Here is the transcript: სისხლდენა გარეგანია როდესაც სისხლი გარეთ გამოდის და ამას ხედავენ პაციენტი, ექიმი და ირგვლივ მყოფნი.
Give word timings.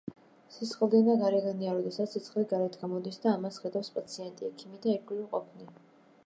სისხლდენა 0.53 1.13
გარეგანია 1.23 1.75
როდესაც 1.79 2.15
სისხლი 2.17 2.45
გარეთ 2.55 2.79
გამოდის 2.85 3.21
და 3.27 3.35
ამას 3.41 3.61
ხედავენ 3.67 3.93
პაციენტი, 3.99 4.49
ექიმი 4.53 4.83
და 4.87 4.93
ირგვლივ 4.97 5.23
მყოფნი. 5.29 5.71